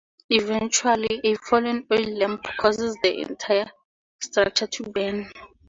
[0.31, 3.69] Eventually, a fallen oil lamp causes the entire
[4.19, 5.31] structure to burn.